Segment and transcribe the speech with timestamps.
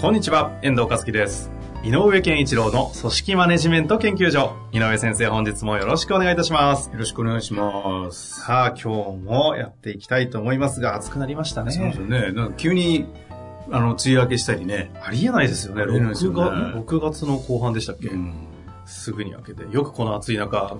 [0.00, 1.50] こんにちは、遠藤和樹です。
[1.82, 4.52] 井上健一郎の組織マネジメント研究所。
[4.70, 6.88] 井上先生、本日もよろしくお願いいたします。
[6.92, 8.42] よろしくお願いします。
[8.42, 11.72] さあ、今日もやっていきたいと思いますが、暑くなりましたね。
[11.72, 12.30] そうですよね。
[12.30, 13.06] なんか急に、
[13.72, 14.92] あの、梅雨明けしたりね。
[15.02, 15.82] ありえないですよね。
[15.82, 18.34] ありえないですよね 6, 月6月の後半でしたっけ、うん。
[18.86, 19.64] すぐに開けて。
[19.68, 20.76] よくこの暑い中、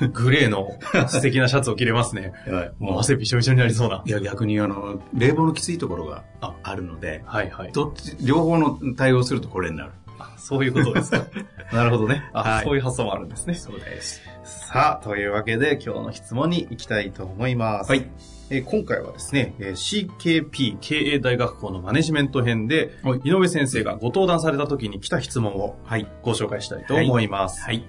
[0.12, 0.78] グレーの
[1.08, 2.32] 素敵なシャツを着れますね。
[2.78, 4.02] もう汗びしょびしょになりそうな。
[4.04, 7.72] いや、逆にあの、冷房のきついところがああるので、はいはい。
[7.72, 9.92] どっち、両方の対応するとこれになる。
[10.18, 11.24] あそういうことですか。
[11.72, 12.28] なるほどね。
[12.32, 13.54] あ、はいそういう発想もあるんですね。
[13.54, 14.22] そうです。
[14.44, 17.90] さあ、というわけで今日の質問に行きたいと思います。
[17.90, 18.06] はい。
[18.50, 26.06] えー今回はですね、えー CKP 経営大学校のマネジメント編で、はい井上先生がご登壇された時に来た質問をはい。
[26.22, 27.62] ご紹介したいと思います。
[27.62, 27.84] はい。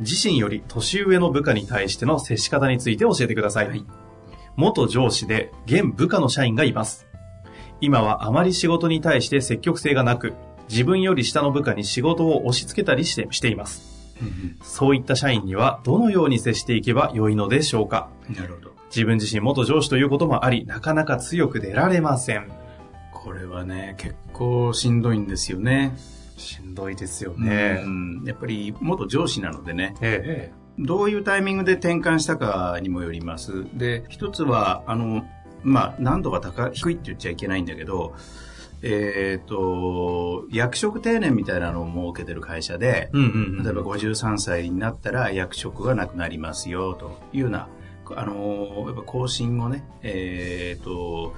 [0.00, 3.68] 自身より年上の部下に対しての接し方について教えてください。
[3.68, 3.84] はい
[4.56, 7.06] 元上司で現部下の社員がいます。
[7.80, 10.32] 今はあまり仕事に対して積極性がなく、
[10.70, 14.16] 自分より下の部下に仕事を押し付けたりしてしています。
[14.62, 18.70] そういった社員にはどのように接していけば良いのでしょうかなるほど。
[18.88, 22.50] 自分自身元上司ということもあり、なかなか強く出られません。
[23.12, 25.94] これはね、結構しんどいんですよね。
[26.36, 27.84] しんどいですよねね。
[28.24, 33.64] やっぱり元上司なのでね、えどういうタイミングで転換したかにもよります。
[33.74, 35.24] で、一つは、あの、
[35.62, 38.14] まあ、難度が高い、低いって言っちゃいけないんだけど、
[38.82, 43.64] えっ、と、役職定年みたいなのを設けてる会社で、うんうんうん。
[43.64, 47.68] 例えば53歳になったら役職がなくなりますよ、というような、
[48.14, 51.34] あの、やっぱ更新をね、えっ、と、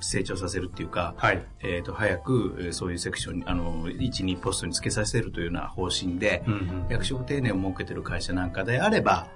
[0.00, 1.44] 成長させるっていうか、はい。
[1.62, 6.86] えっ、と、早く、えーそういうセクションに、あの、1、2ポストにつけさせるというような方針で、うんうん。
[6.88, 9.28] 役職定年を設けてる会社なんかであれば、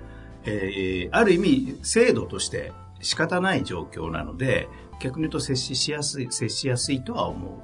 [0.45, 4.69] えーある意味制度として仕方ない状況なので
[5.01, 7.63] 逆に言うと接ししやすい接しやすいとは思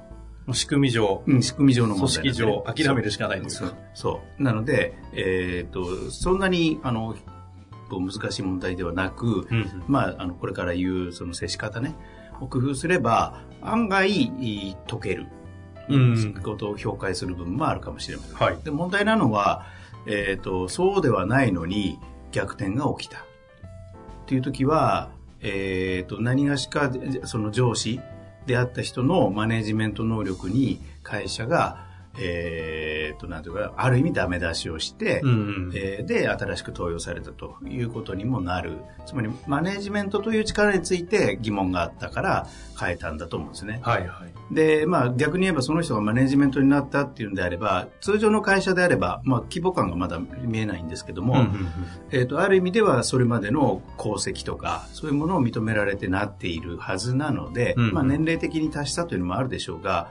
[0.53, 3.75] 仕組み上、う、うん、仕組み上の問組織題なんでね上、諦めるしかないというそうか。
[3.93, 7.15] そうなので、えー、とそんなにあの
[7.89, 9.83] 難しい問題ではなく、うんうん。
[9.87, 11.95] まあ、あのこれから言うその接し方ね。
[12.39, 15.27] を工夫すれば案外解ける、
[15.89, 16.33] うん。
[16.43, 18.35] ことを評価する部分もあるかもしれません。
[18.35, 18.57] はい。
[18.63, 19.65] で問題なのは、
[20.05, 21.99] えー、とそうではないのに
[22.31, 23.19] 逆転が起きた。
[23.19, 23.21] っ
[24.27, 25.09] ていう時は、
[25.41, 26.91] えー、と何がしか
[27.23, 27.99] その上司
[28.45, 31.86] であった人のマネジメント能力に会社が、
[32.19, 35.71] えー、となんていうかある意味ダメ出しをして、うんうん。
[35.75, 42.47] えーで新しく登用されたということにもなるつまりマネジメントという力について疑問があったから
[42.79, 43.79] 変えたんだと思うんですね。
[43.83, 44.53] はいはい。
[44.53, 51.67] で、まあ逆に言えばその人がマネジメントになったっていうんであれば、通常の会社であれば、まあ規模感がまだ見えないんですけども、うんうんうん
[52.11, 60.09] えっ、と、ある意味ではそれまでの功績とか、そういうものを認められてなっているはずなので、うんうんまあ年齢的に達したというのもあるでしょうが、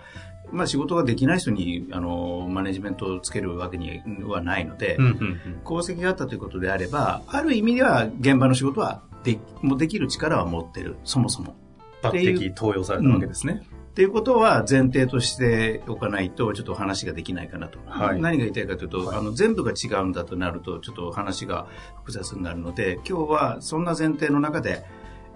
[0.53, 11.57] まあ仕事ができない人に、あの、マネジメントをつけるわけにはないので、うんうんうん功績があったということであれば、ある意味では現場の仕事はでもうできる力は持ってる、そもそも。
[12.03, 13.63] 抜擢登用されたわけですね。
[13.91, 24.85] っていうことは前提としておかないとちょっと話ができないかなと、はい何が言いたいかというと、はいあの全部が違うんだとなるとちょっと話が複雑になるので今日はそんな前提の中で、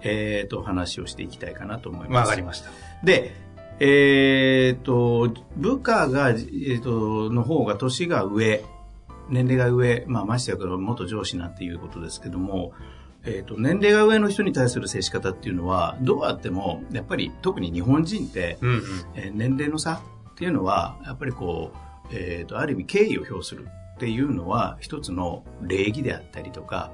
[0.01, 2.27] えー、と話をしていきたいかなと思います。
[2.27, 2.69] わかりました。
[3.03, 3.33] で、
[3.83, 8.63] えー、と部下が、えー、との方が年が上
[9.27, 12.73] 年齢が上、まあ、ましてや元上司なんていうことですけども、
[13.23, 18.81] えー、と年齢が上の人に対する接し方っていうのはどうあってもやっぱり特に日本人ってうんうん。
[19.15, 20.03] えー年齢の差
[20.33, 26.91] っていうのはやっぱりこう、えー、とある意味敬意を表するっていうのは一つの礼儀であったりとか、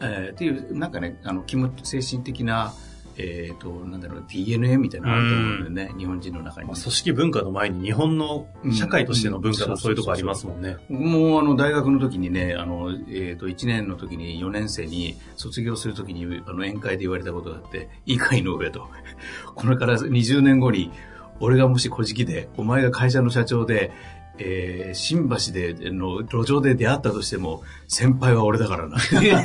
[0.00, 2.72] えーっていうなんかねあの気持ち精神的な、
[3.20, 5.94] えー、となんだろう DNA みたいなのがあると思うんだよね。
[5.98, 6.68] 日本人の中に。
[6.68, 9.70] ね、まあ組織文化の前に日本の社会としての文化うん。
[9.72, 10.76] もそういうとこありますもんね。
[10.88, 18.86] もうあの大学の時にね、あの、えっ、と、1年の時に4年生に卒業する時にあの宴会で言われたことがあって、いいか井上と。
[19.56, 20.92] これから20年後に、
[21.40, 23.90] 俺がもし小じきで、お前が会社の社長で、
[24.38, 28.96] えー、新橋での路上で出会ったとしても、先輩は俺だからな。
[29.22, 29.42] いや、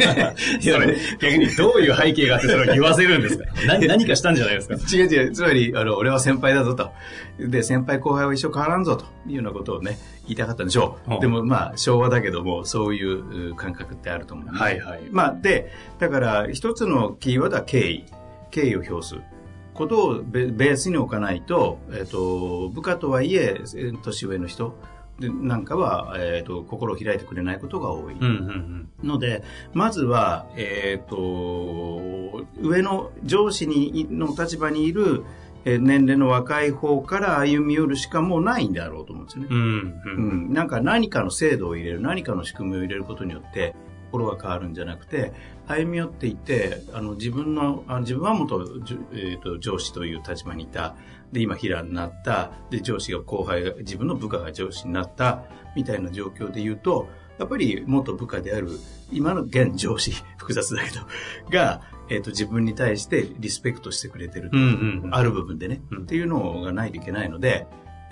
[1.20, 3.46] 逆にどういう背景があってそれを言わせるんですか？
[3.68, 4.76] 何何かしたんじゃないですか？
[4.96, 5.32] 違う違う。
[5.32, 6.92] つまり、あの、俺は先輩だぞと。
[7.40, 9.98] で、先輩後輩は一生変わらんぞというようなことをね、
[10.28, 11.20] 言いたかったんでしょう。
[11.22, 14.60] でもまあ、昭和だけども、そういう感覚ってあると思う、ね。
[14.60, 15.02] はいはい。
[15.12, 18.06] まあ、で、だから、一つのキーワードは敬意。
[18.52, 19.16] 敬意を表す。
[19.74, 23.62] ことをベースに置かないと、えっ、ー、と、部下とはいえ、
[24.04, 24.76] 年上の人
[25.20, 28.16] なんかは、えっ、ー、と、心を開いてくれないことが多い。
[29.04, 29.44] ので、
[29.74, 35.24] まずは、えっ、ー、と、上の上司にの立場にいる、
[35.66, 39.48] 年齢の若い方から歩み寄るしかもうないんであろうと思うんですよね。
[39.50, 43.76] うん、うん、なんか何かの制度を入れる、何かの仕組みを入れることによって、
[44.14, 45.34] 心が変わるんじゃなくて、
[45.68, 48.62] 歩み寄っていて、あの、自分の、あの自分は元、
[49.12, 50.96] えーと、上司という立場にいた。
[51.32, 52.52] で、今、平になった。
[52.70, 55.46] で、上司が後輩が、自分の部下が上司になった。
[55.76, 57.08] みたいな状況で言うと、
[57.40, 58.70] やっぱり元部下である、
[59.12, 61.02] 今の現上司、 複雑だけど、
[61.50, 67.66] が、えっ、ー、と、自分に対してリスペクトしてくれてる、うんうんうん、ある部分でね、うん、っていうのがないといけないので、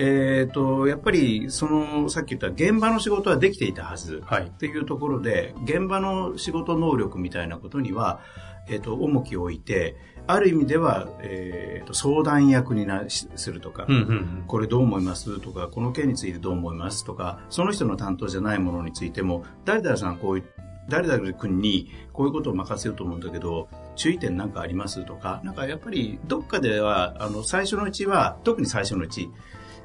[0.04, 8.20] えっ、ー、と、やっぱり、その、さっき言った現場の仕事はできていたはず、はい、っていうところで、現場の仕事能力みたいなことには、
[8.68, 9.96] えっ、ー、と、重きを置いて、
[10.26, 14.04] ある意味では、えーと、相談役になするとか、うんうんう
[14.42, 15.40] ん、これどう思います？
[15.40, 17.06] とか、この件についてどう思います？
[17.06, 20.46] とか、その人の担当じゃないものについても、誰々さんこういう、
[20.90, 25.06] 誰々君にこういうことを任せようと思うんだけど、注意点なんかあります？
[25.06, 29.30] とか、なんかやっぱりどっかでは、あの、最初のうちは、特に最初のうち、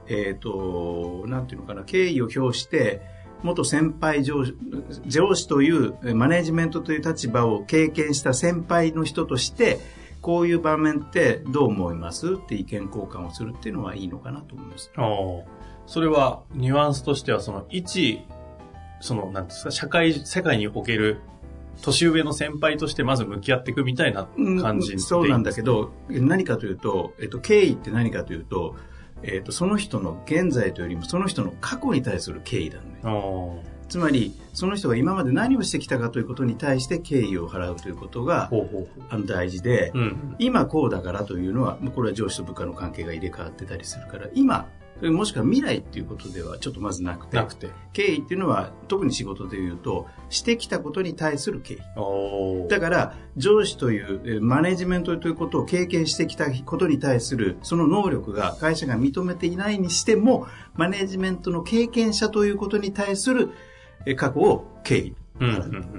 [0.08, 3.02] えっ、ー、と、なんていうのかな、敬意を表して、
[3.42, 4.54] 元先輩上司
[5.06, 9.78] 上司というマネジメントという立場を経験した先輩の人として
[10.22, 12.34] こういう場面ってどう思います？
[12.34, 14.90] って意見交換をするっていうのはいいのかなと思います。
[15.86, 18.24] それはニュアンスとしてはその一
[19.00, 21.20] そのなんですか社会世界における
[21.82, 24.26] 年上の先輩としてまず向き合っていくみたいな
[24.60, 28.74] 感じ、うん、そうなんだけど何かというと、えっと、敬意って何かというと
[29.22, 32.84] えーと、その人の現在というよりもその人の過去に対する敬意だね。
[33.88, 38.50] つまりその人が今まで何をしてきたかということに対して敬意を払うということが
[39.08, 44.68] あの大事で、うん、今こうだからというのはこれは上司と部下の関係が入れ替わってたりするから今
[45.02, 52.68] もしくは未来っていうことではちょっとまずなくて、くて敬意っていうのは特に仕事でいうと、してきたことに対する敬意。
[52.68, 63.50] だから、上司というマネジメントということを経験してきたことに対する、その能力が会社が認めていないにしても、マネジメントの経験者ということに対する
[64.16, 65.14] 過去を敬意。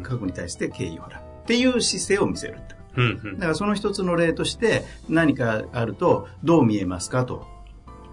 [0.03, 1.21] 過去に対して敬意を払う。
[1.43, 2.57] っていう姿勢を見せる。
[3.35, 7.45] だからその一つの例として何かあるとどう見えますかと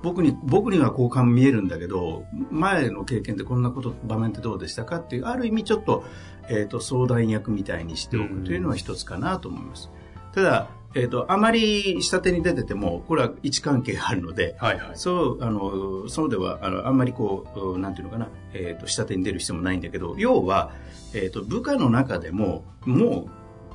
[0.05, 6.05] 僕に、僕にはこう見えるんだけど、前の経験でこんなこと、場面ってどうでしたかっていう、ある意味ちょっと、
[6.51, 9.91] えっ、ー、と、相談役みたいにしておくというのは一つかなと思います。
[10.35, 20.73] ただ、えっ、ー、と、あまり下手に出てても、これは位置関係があるので、はいはい、そう、あの、そうでは、あの、あんまりこう、なんていうのかな、えっ、ー、と、下手に出る必要もないんだけど、要は、
[21.15, 23.31] えっ、と、部下の中でも、も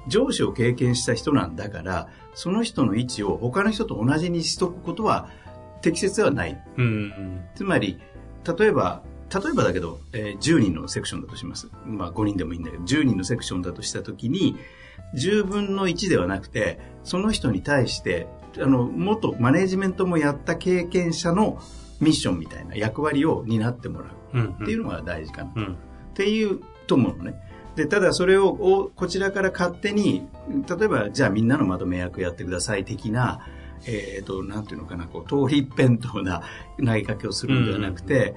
[0.05, 5.29] う、上司を経験した人なんだから、その人の位置を他の人と同じにしとくことは、
[5.81, 6.61] 適切ではない。
[6.77, 7.99] うん、つまり、
[8.57, 9.03] 例えば、
[9.33, 11.69] 例えばだけど、えー、10人のセクションだとします。
[11.85, 14.57] まあ5人でもいいんだけど、10人のセクションだとしたときに、
[15.15, 21.61] 10分の1ではなくて、その人に対して、あの、元マネジメントもやった経験者の
[21.99, 25.51] ミッションみたいな役割を担ってもらうっていうのが大事かな。
[25.55, 25.77] うんうん、っ
[26.13, 27.35] ていうと思うのね。
[27.75, 30.27] で、ただそれをこちらから勝手に、
[30.67, 33.45] 例えば、じゃあみんなのまとめ役やってください的な、
[33.85, 36.43] えっ、ー、と、なんていうのかな、こう、通り一辺倒な
[36.77, 38.35] 投げかけをするんではなくて、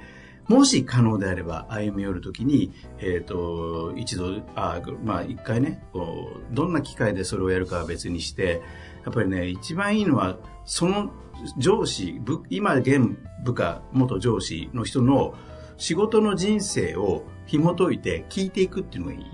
[0.49, 8.63] もし可能であれば歩み寄るときに、えっ、ー、と、一度、あまあ一回ね、こう、どんな機会でそれをやるかは別にして、
[9.05, 11.11] やっぱりね、一番いいのは、その
[11.59, 12.21] 上司、
[12.51, 15.35] 今現部下、元上司の人の
[15.77, 19.25] 仕事の人生を紐解いて聞いていくっていうのがいい。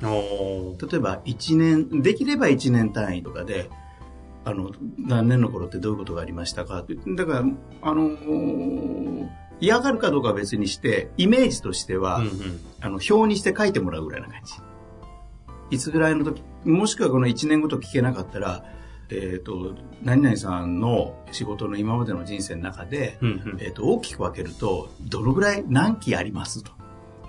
[0.00, 3.70] 例えば1年、できれば1年単位とかで、
[4.48, 6.84] あの、何年の頃ってどういうことがありましたか？
[7.16, 7.44] だから、
[7.82, 9.28] あのー、
[9.60, 14.54] 嫌がるかどうかは別にして、イメージとしては、うんうん、あの、表にして書いてもらうぐらいな感じ。
[15.70, 18.64] いつぐらいの時、もしくはこの1年ごと聞けなかったら、
[19.10, 26.72] えっ、ー、と、何々さんの仕事の今までの人生の中で、うんうん、えっ、ー、と、大きく分けると、どのぐらい、何期ありますと。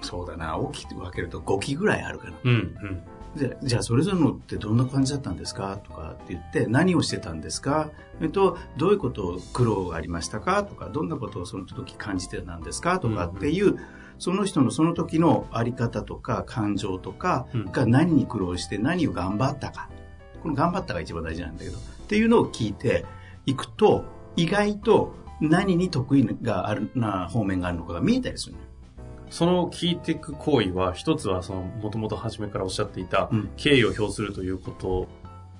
[0.01, 2.37] そうだな、大きく分けると5期ぐらいあるかな。
[2.45, 3.03] うんうん
[3.35, 5.77] でじゃあそれぞれのってどんな感じだったんですか？
[5.77, 7.91] とかって言って何をしてたんですか？
[8.21, 10.63] えっとどういうことを苦労がありましたか？
[10.63, 12.99] とかどんなことをその時感じてたんですか？
[12.99, 13.77] とかっていう、
[14.17, 19.89] その人のその時のあり方とか感情とかが何に苦労して何を頑張ったか。
[20.41, 21.77] この頑張ったが一番大事なんだけど。
[21.77, 23.05] っていうのを聞いて
[23.45, 24.03] いくと
[24.35, 28.65] 意外と何に得意があるな方面があるのかが見えたりするのよ
[29.29, 35.07] その聞いていく行為は、一つはその、もともと初めからおっしゃっていた、敬意を表するということ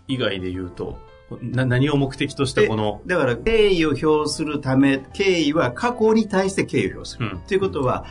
[0.08, 0.98] 以外で言うと、
[1.42, 3.02] な何を目的としてこの。
[3.06, 7.30] だから、敬意を表するため、敬意は過去に対して敬意を表する。
[7.30, 8.06] と、うん、いうことは、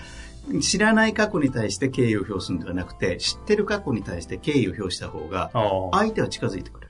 [0.62, 5.50] 知らない過去に対して敬意を表するんではなくて、知ってる過去に対して敬意を表した方が、
[5.92, 6.88] 相手は近づいてくる。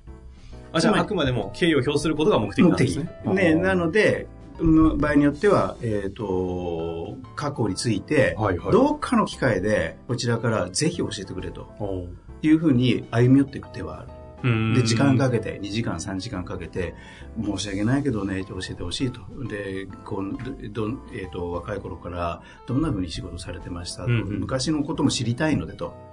[0.73, 3.11] あじゃあ、あくまでも敬意を表することが目的なんですね。
[3.25, 4.29] ね、なので、
[4.61, 11.69] 場合によっては、えっ、ー、と、過去について、はいはい、どっかの機会で、こちらからぜひ教えてくれと
[12.43, 14.19] いうふうに歩み寄っていく手はある。
[14.75, 16.95] で、時間かけて、2時間、3時間かけて、
[17.43, 19.21] 申し訳ないけどね、教えてほしいと。
[19.49, 26.08] で、こうどえーと、若い頃からどんなふうに仕事されてましたと、うんうん、昔のことも知りたいのでと。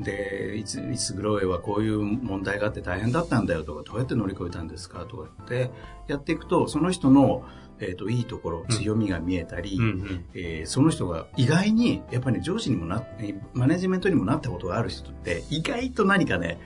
[0.00, 5.06] で、いつ、いつぐらいはこういう問題があって大変だったんだよとか、どうやって乗り越えたんですか？
[5.06, 5.70] とかって
[6.08, 7.44] やっていくと、その人の
[7.78, 13.04] えーと、いいところ強みが見えたり、うん、えー、その人が意外にやっぱり、ね、上司にもな
[13.52, 16.58] マネジメントにもなったことがある人って意外と何かね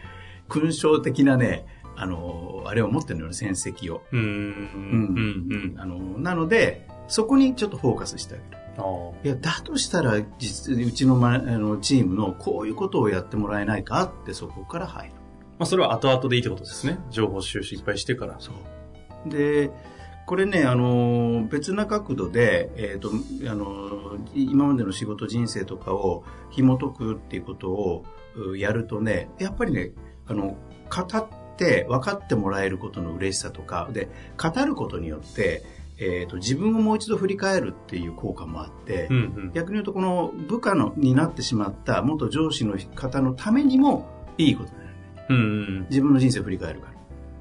[0.49, 4.05] 勲章的なねあのあれを持ってるのよ戦績を。
[4.13, 8.60] あのなのでそこにちょっとフォーカスしてあげる。
[9.25, 15.15] いやだとしたら実うちの,、ま、あのチームのこういうことをやってもらえないかってそこから入る。
[15.59, 16.99] まあ、それは後々でいいってことですね。
[17.11, 18.37] 情報収集いっぱいしてから。
[18.39, 18.53] そ
[19.27, 19.29] う。
[19.29, 19.71] で、
[20.27, 23.11] これね、あの、別な角度で、えっ、ー、と、
[23.51, 28.05] あの、今までの仕事人生とかを紐解くっていうことを
[28.57, 29.91] やるとね、やっぱりね、
[30.27, 30.57] あの、
[30.89, 34.09] 語って分かってもらえることの嬉しさとか、で、
[34.39, 35.63] 語ることによって、
[36.03, 44.95] えーと、自分をもう一度振り返るっていう効果もあって、うんうん、逆に言うとこの部下のになってしまった元上司の方のためにもいいことだよね、
[45.29, 46.95] うんうん、自分の人生を振り返るから。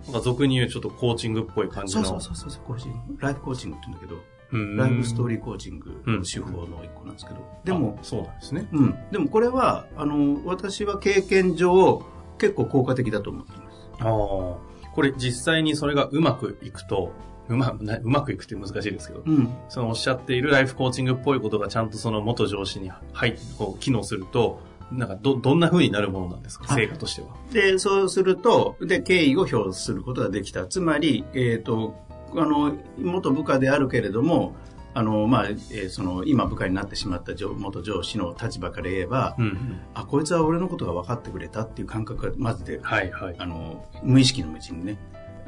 [0.06, 2.04] なんか俗に言うちょっとコーチングっぽい感じの。
[2.04, 2.98] そうそうそうそう、コーチング。
[3.20, 7.40] ライフコーチングって言うんだけど、ライフストーリーコーチングの手法の一個なんですけど。
[7.64, 8.68] でも、そうなんですね。
[8.72, 8.96] うん。
[9.12, 12.04] でもこれは、あの、私は経験上、
[12.38, 13.90] 結構効果的だと思っています。
[14.00, 14.08] ああ。
[14.08, 17.12] これ実際にそれがうまくいくと、
[17.50, 27.28] うまうまくいくって難しいですけど、うん、そのおっしゃっているライフコーチングっぽいことがちゃんとその元上司に入こう機能すると、なんかど、どんな風になるものなんですか、成果としては。
[27.52, 30.66] で、そうすると、で、敬意を表することができた。
[30.66, 31.96] つまり、えっ、ー、と、
[32.36, 34.56] あの、元部下であるけれども、
[34.94, 44.98] あの、まあ、えー、その、今部下になってしまった元上司の立場から言えば、うんうん、あ、こいつは俺のことが分かってくれたっていう感覚がまずで、はいはい、あの、無意識のうちにね、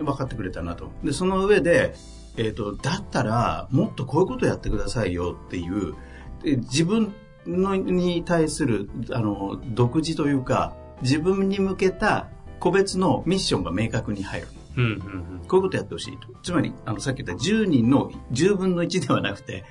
[0.02, 0.92] 分かってくれたなと。
[1.04, 1.96] で、その上で、
[2.38, 5.96] えっ、ー、と、だったら、もっとこういうことやってくださいよっていう、
[6.44, 7.14] 自分
[7.46, 12.28] のに対するあの独自というか自分に向けた
[12.60, 14.48] 個別のミッションが明確に入る。
[14.78, 16.28] うんうんうん、こういうことやってほしいと。
[16.44, 19.66] つまり、あの、さっき言った10人の10分の1ではなくて、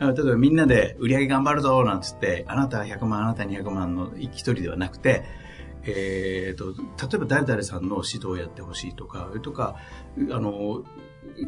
[0.00, 5.24] 例えばみんなで売り上げ頑張るぞなんつって、あなた100万、あなた200万の一人ではなくて、
[5.84, 9.76] えーと、例えば誰々さんの指導をやってほしいとか、とか、
[10.30, 10.84] あの、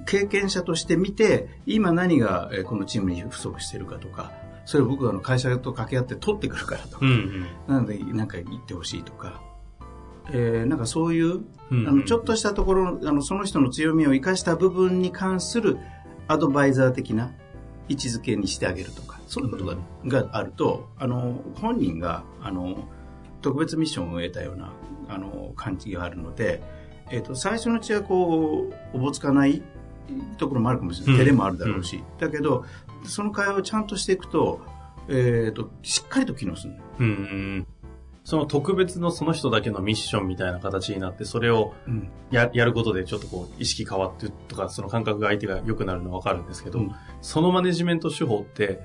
[0.06, 4.32] 経験者として見て、今何がこのチームに不足しているかとか、
[4.64, 6.98] それを僕はの会社と掛け合って取ってくるからと。
[7.00, 9.42] うんうん、なので、なんか言ってほしいとか。
[10.32, 15.78] えー、なんかそういう、あのちょっとしたところあのその人の強みを生かした部分に関する
[16.26, 17.32] アドバイザー的な
[17.88, 22.88] 位置づけにしてあげるとかそういうことがうん、があるとあの本人があの
[23.40, 24.72] 特別ミッションを得たような
[25.08, 26.62] あの感じがあるので、
[27.10, 29.62] えーと、最初のうちはこうおぼつかない
[30.38, 32.64] ところもあるかもしれない、照れもあるだろうし、だけど
[33.04, 34.60] その会話をちゃんとしていくと、
[35.08, 36.74] えっ、ー、と、しっかりと機能する。
[36.98, 37.66] うん。
[38.22, 41.72] その特別のその人だけのミッションみたいな形になって、それを
[42.30, 46.92] や,、やることでちょっとこう意識変わってとか、その感覚が相手が良くなるのはわかるんですけど、うん、
[47.22, 48.80] そのマネジメント手法って、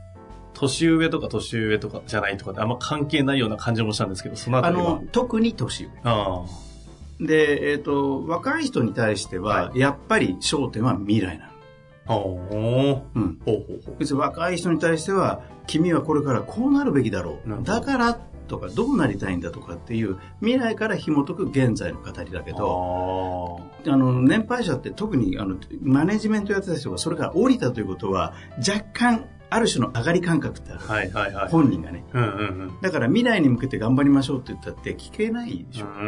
[0.55, 5.89] 年上とか年上とかじゃないとかあんま関係ないような感じもしたんですけど、そのあの、特に年上。
[6.03, 6.43] あ
[7.19, 11.51] で、えっ、ー、と、若い人に対しては、やっぱり焦点は未来なの。
[12.07, 13.95] おうん、ほうほうほう。
[13.97, 17.63] 別に若い人に対しては君はこれからこうなるべきだろう。
[17.63, 30.79] だからとかどうなりたいんだとかっていう未来から紐解く現在の語りだけどあの年配者って特にあのマネジメントやってた人がそれから降りたということは若干ある種の上がり感覚ってある。
[30.81, 31.49] はいはいはい。
[31.49, 32.03] 本人がね。
[32.13, 32.31] うんうんう
[32.65, 32.81] ん。
[32.81, 35.85] だから未来に向けて頑張りましょうって言ったって聞けないでしょ。
[35.85, 36.01] うー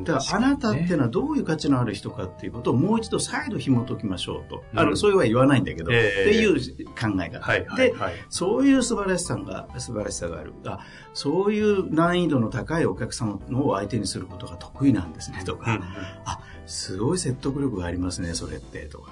[0.00, 0.04] ん。
[0.04, 4.64] だからあなたっていうのはどういう価値のある人かっていうことをもう一度再度紐解きましょうと。
[4.74, 7.40] あの、うんそういうは言わないんだけど、ええっていう考えが。
[7.42, 8.14] はいはいで、はい。
[8.30, 10.54] そういう素晴らしさが、素晴らしさがある。
[10.64, 10.80] あ、
[11.12, 15.72] そういう難易度の高いお客様を相手にすることが得意なんですね、とか。
[15.72, 15.82] うんうん
[16.24, 19.10] あ、すごい説得力がありますね、それって、とか。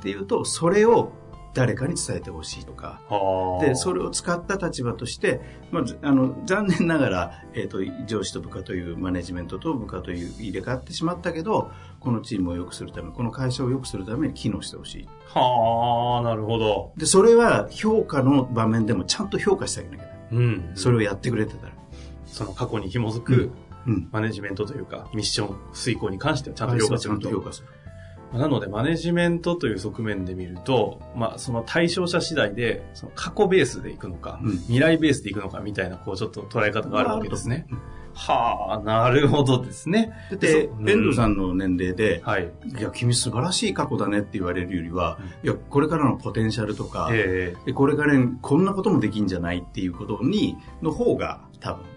[0.00, 1.12] っていうと、それを
[1.54, 3.00] 誰かに伝えてほしいとか。
[3.08, 5.40] はあで、それを使った立場として、
[5.70, 15.08] まあ、ずあの、残念ながら、えっ、と、上司と部下というマネジメントと部下という入れ替わってしまったけど、このチームを良くするため、この会社を良くするために機能してほしい。
[15.26, 16.92] はあ、なるほど。
[16.96, 20.44] で、それは評価の場面でもちゃんと評価してあげなきゃいけない。
[20.44, 20.70] うん。
[20.74, 21.72] それをやってくれてたら。
[22.26, 23.50] その過去に紐づく
[23.86, 24.08] うん。
[24.12, 27.12] マネジメントというか、ミッション遂行に関してはちゃんと評価すちゃ。
[27.12, 27.68] んと評価する。
[28.32, 37.66] なので、マネジメントという側面で見ると、まあ、その対象者次第で、その過去ベースでいくのか、うん未来ベースでいくのかみたいな、こう、ちょっと捉え方があるわけですね。
[37.70, 37.78] うん
[38.18, 40.12] はあ、なるほどですね。
[40.28, 42.50] だって、そう遠藤さんの年齢で、はい。
[42.66, 51.88] いや、君素晴らしい過去だねって言われるよりは、いや、これからのポテンシャルとか、えでこれからこんなこともできんじゃないっていうことに、の方が多分、え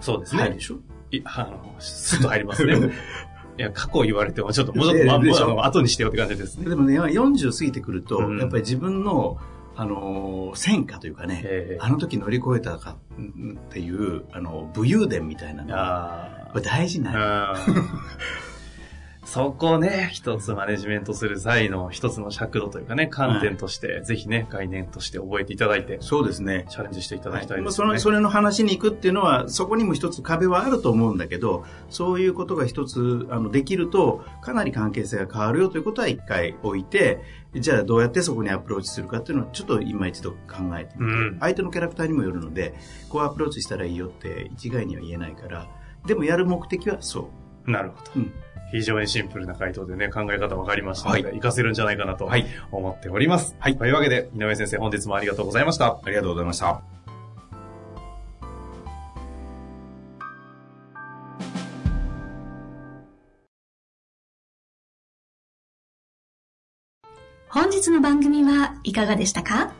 [0.00, 0.42] そうですね。
[0.42, 0.76] はいでしょ？
[1.10, 2.74] いあの、スッと入りますね。
[3.58, 6.68] いや、過去言われても、ちょっと、もうちょっええと、まあ、の後にしてよって感じですね。
[6.68, 8.38] でもね、40過ぎてくると、うん。
[8.38, 9.38] やっぱり自分の、
[9.76, 11.78] あのー戦果というかね、ええ。
[11.80, 17.56] あの時乗り越えたかっていう、あの、武勇伝みたいなのが、あこれ大事な。
[19.24, 26.66] そこをね、一つマネジメントする際の一つの尺度というかね、観点として、ぜひね、概念として覚えていただいて、そうですね。
[26.68, 27.86] チャレンジしていただきたいまあですね。
[27.86, 37.20] そのそれの話に行くっていうのは、そこにも一つ壁はあると思うんだけど、そういうことが一つあのできると、かなり関係性が変わるよということは一回置いて、
[37.54, 40.36] じゃあどうやってそこにアプローチするかっていうのは、ちょっと今一度考
[40.78, 42.74] えてみて、うん相手のキャラクターにもよるので、
[43.08, 45.68] こうアプローチしたらいいよって一概には言えないから、
[46.06, 47.30] でもやる目的はそ
[47.66, 48.10] なるほど。
[48.16, 48.18] う。
[48.18, 48.32] うん。
[48.70, 53.54] 非常にシンプルな回答でね、考え方分かりましたので、は活かせるんじゃないかなとはい思っております。
[53.60, 53.78] はい。
[53.78, 56.00] というわけで、井上先生、本日もありがとうございました。
[56.02, 56.82] ありがとうございました。
[67.48, 69.72] 本日の番組はいかがでしたか？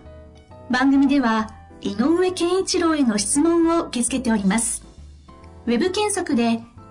[0.71, 4.85] 番組では井上健一郎への質問を受け付けております。
[5.67, 6.61] ウェブ検索で